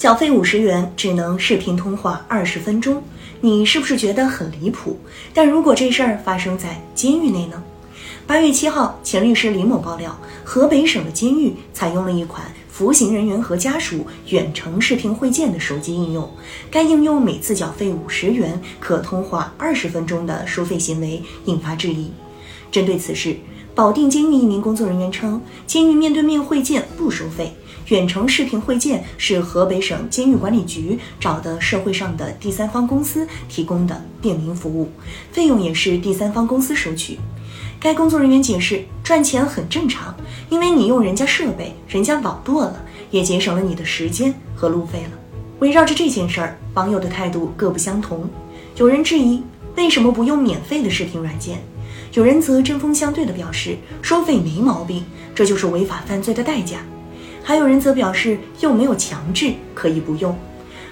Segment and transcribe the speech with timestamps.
[0.00, 3.02] 缴费五十元只能视频通话二十分钟，
[3.42, 4.98] 你是不是觉得很离谱？
[5.34, 7.62] 但如果这事儿发生在监狱内呢？
[8.26, 16.26] 八月七号，前律师李某爆料，河北省的监狱采用了一款服刑人员和家属远程视频会见的手机应用，
[16.70, 22.10] 该应用每次缴费五十元可通话二十分钟的收费行为引发质疑。
[22.72, 23.36] 针对此事，
[23.80, 27.50] 保定监狱一名工作人员称，监狱面对面会见不收费。
[27.86, 34.90] 远程视频会见是河北省监狱管理局找的社会上的第三方公司提供的便民服务，
[35.32, 37.18] 费用也是第三方公司收取。
[37.80, 40.14] 该工作人员解释，赚钱很正常，
[40.50, 45.12] 因为你用人家设备、人家网络了，也节省了你的时间和路费了。
[45.60, 48.28] 围绕着这件事儿，网友的态度各不相同。
[48.76, 49.42] 有人质疑
[49.74, 51.64] 为什么不用免费的视频软件，
[52.12, 56.78] 有人则针锋相对地表示收费没毛病，这就是违法犯罪的代价。
[57.44, 60.36] 还有人则表示，又没有强制，可以不用。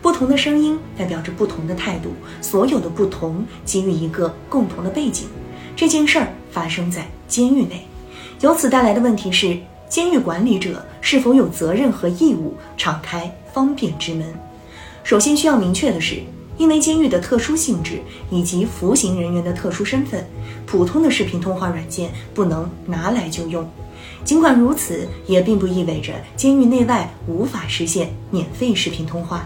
[0.00, 5.28] 不同的声音代表着不同的态度，所有的不同给予一个共同的背景。
[5.76, 7.86] 这件事儿发生在监狱内，
[8.40, 9.56] 由此带来的问题是：
[9.88, 14.26] 监狱管理者是否有责任和义务敞开方便之门？
[15.04, 16.16] 首先需要明确的是，
[16.62, 20.24] 因为监狱的特殊性质以及服刑人员的特殊身份，
[20.64, 23.68] 普通的视频通话软件不能拿来就用。
[24.22, 29.44] 尽管如此，也并不意味着监狱内外无法实现免费视频通话。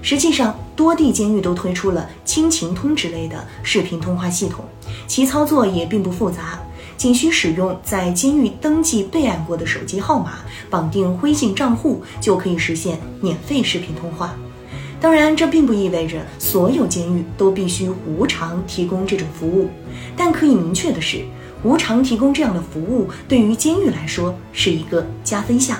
[0.00, 4.64] 实际上，多地监狱都推出了亲情通之类的视频通话系统，
[5.06, 6.58] 其操作也并不复杂，
[6.96, 10.38] 仅需使用在监狱登记备案过的手机号码，
[10.70, 14.34] 绑定微信账户，就可以实现免费视频通话。
[15.00, 19.68] 当然，这并不意味着所有监狱都必须无偿提供这种服务，
[20.16, 21.24] 但可以明确的是。
[21.62, 25.76] 无偿提供这样的服务，对于监狱来说是一个加分项。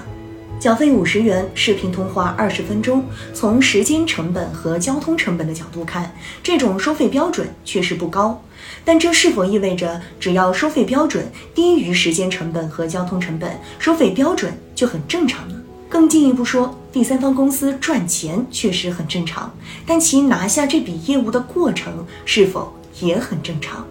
[0.58, 3.04] 缴费五十元，视频通话二十分钟。
[3.34, 8.42] 从时间成本和交通成本的角度看，这种收费标准确实不高。
[8.84, 15.55] 但这是否意味着只要收费标准低于时间成本和交通成本，收费标准就很正常呢？
[15.96, 19.50] 更进一步说，第三方公司赚钱确实很正常，
[19.86, 22.70] 但其拿下这笔业务的过程是否
[23.00, 23.82] 也很正常？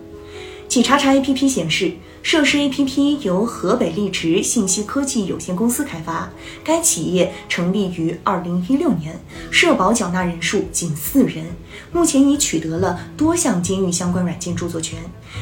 [0.67, 6.29] 企查查 APP 显示，涉事 APP 由河北立驰信息科技有限公司开发。
[6.65, 9.17] 该企业成立于2016年，
[9.51, 11.45] 社保缴纳人数仅四人，
[11.93, 14.99] 目前已取得了多项监狱相关软件著作权，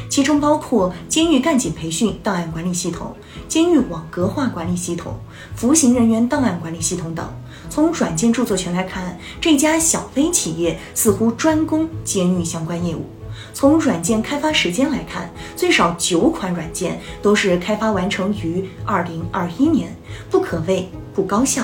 [0.07, 3.15] 其中包括监狱干警培训档案管理系统、
[3.47, 5.15] 监狱网格化管理系统、
[5.55, 7.27] 服刑人员档案管理系统等。
[7.69, 13.03] 从软件著作权来看，这家小微企业似乎专攻监狱相关业务。
[13.53, 19.95] 从软件开发时间来看，最少九款软件都是开发完成于二零二一年，
[20.29, 21.63] 不可谓不高效。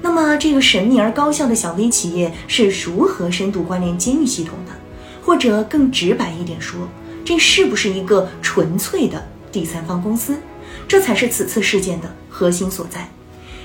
[0.00, 4.72] 那么，这个神秘而高效的小微企业是如何深度关联监狱系统的？
[5.24, 6.88] 或者更直白一点说，
[7.24, 10.38] 这是不是一个纯粹的第三方公司？
[10.86, 13.08] 这才是此次事件的核心所在。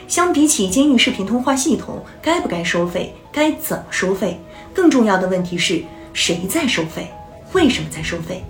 [0.07, 4.39] 相比起监狱视频通话系统该不该收费，该怎么收费，
[4.73, 5.83] 更重要的问题是。
[6.13, 7.11] 谁在收费？
[7.53, 8.43] 为什么在收费？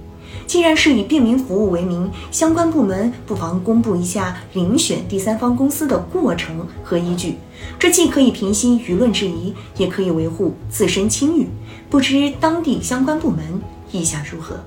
[0.46, 7.36] 既然是以便民服务为名，相关部门不妨公布一下遴选第三方公司的过程和依据，
[7.80, 11.48] 这既可以平息舆论质疑，也可以维护自身清誉。
[11.90, 14.60] 不知当地相关部门意下如何？